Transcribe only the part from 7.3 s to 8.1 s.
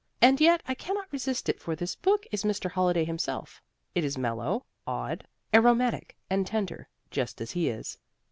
as he is.